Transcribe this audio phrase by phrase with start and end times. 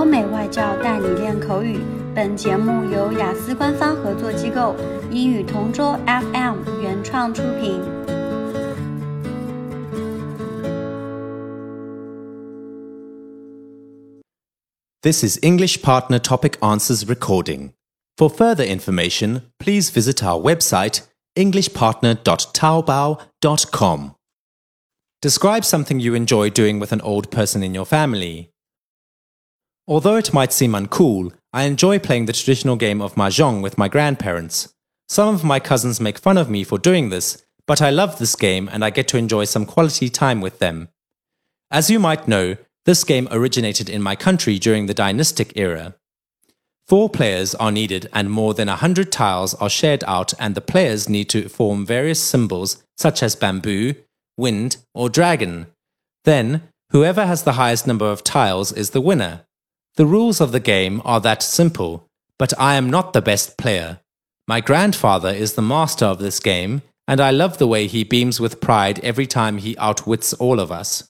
[0.00, 1.78] 欧美外教带你练口语。
[2.14, 4.74] 本节目由雅思官方合作机构
[5.10, 7.80] 英语同桌 FM 原创出品。
[15.02, 17.72] This is English Partner Topic Answers recording.
[18.16, 21.02] For further information, please visit our website
[21.36, 24.14] englishpartner.taobao.com.
[25.22, 28.49] Describe something you enjoy doing with an old person in your family.
[29.91, 33.89] Although it might seem uncool, I enjoy playing the traditional game of mahjong with my
[33.89, 34.73] grandparents.
[35.09, 38.37] Some of my cousins make fun of me for doing this, but I love this
[38.37, 40.87] game and I get to enjoy some quality time with them.
[41.69, 45.95] As you might know, this game originated in my country during the dynastic era.
[46.87, 50.61] Four players are needed and more than a hundred tiles are shared out and the
[50.61, 53.95] players need to form various symbols such as bamboo,
[54.37, 55.67] wind, or dragon.
[56.23, 59.41] Then, whoever has the highest number of tiles is the winner.
[59.95, 63.99] The rules of the game are that simple, but I am not the best player.
[64.47, 68.39] My grandfather is the master of this game, and I love the way he beams
[68.39, 71.09] with pride every time he outwits all of us.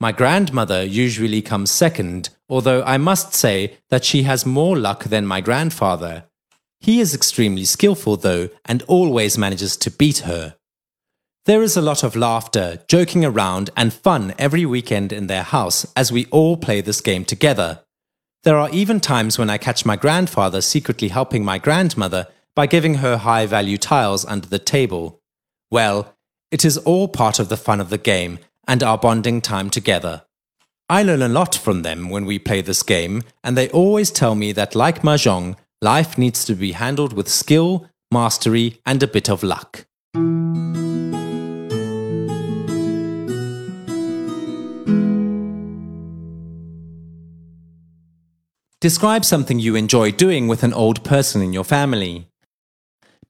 [0.00, 5.24] My grandmother usually comes second, although I must say that she has more luck than
[5.24, 6.24] my grandfather.
[6.80, 10.56] He is extremely skillful, though, and always manages to beat her.
[11.44, 15.86] There is a lot of laughter, joking around, and fun every weekend in their house
[15.94, 17.84] as we all play this game together.
[18.44, 22.26] There are even times when I catch my grandfather secretly helping my grandmother
[22.56, 25.20] by giving her high value tiles under the table.
[25.70, 26.14] Well,
[26.50, 30.22] it is all part of the fun of the game and our bonding time together.
[30.88, 34.34] I learn a lot from them when we play this game, and they always tell
[34.34, 39.30] me that, like Mahjong, life needs to be handled with skill, mastery, and a bit
[39.30, 39.86] of luck.
[48.82, 52.26] Describe something you enjoy doing with an old person in your family.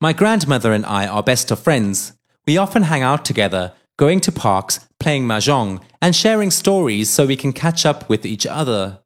[0.00, 2.14] My grandmother and I are best of friends.
[2.46, 7.36] We often hang out together, going to parks, playing mahjong, and sharing stories so we
[7.36, 9.00] can catch up with each other.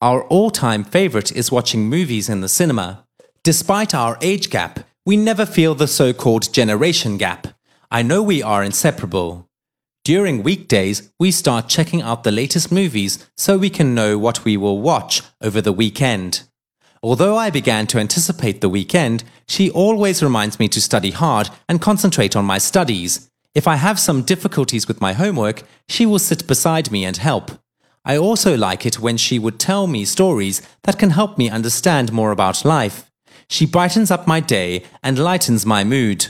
[0.00, 3.04] Our all time favorite is watching movies in the cinema.
[3.42, 7.48] Despite our age gap, we never feel the so called generation gap.
[7.90, 9.49] I know we are inseparable.
[10.04, 14.56] During weekdays, we start checking out the latest movies so we can know what we
[14.56, 16.42] will watch over the weekend.
[17.02, 21.82] Although I began to anticipate the weekend, she always reminds me to study hard and
[21.82, 23.30] concentrate on my studies.
[23.54, 27.50] If I have some difficulties with my homework, she will sit beside me and help.
[28.02, 32.10] I also like it when she would tell me stories that can help me understand
[32.10, 33.10] more about life.
[33.48, 36.28] She brightens up my day and lightens my mood.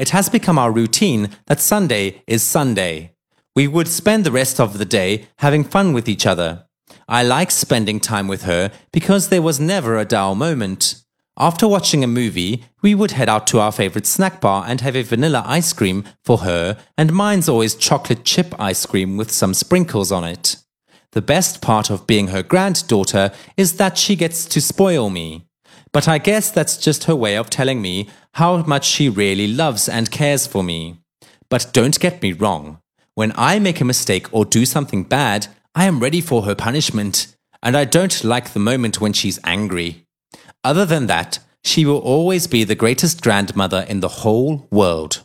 [0.00, 3.12] It has become our routine that Sunday is Sunday.
[3.54, 6.64] We would spend the rest of the day having fun with each other.
[7.06, 11.04] I like spending time with her because there was never a dull moment.
[11.36, 14.96] After watching a movie, we would head out to our favorite snack bar and have
[14.96, 19.52] a vanilla ice cream for her, and mine's always chocolate chip ice cream with some
[19.52, 20.56] sprinkles on it.
[21.12, 25.49] The best part of being her granddaughter is that she gets to spoil me.
[25.92, 29.88] But I guess that's just her way of telling me how much she really loves
[29.88, 31.00] and cares for me.
[31.48, 32.78] But don't get me wrong.
[33.14, 37.34] When I make a mistake or do something bad, I am ready for her punishment,
[37.62, 40.06] and I don't like the moment when she's angry.
[40.62, 45.24] Other than that, she will always be the greatest grandmother in the whole world.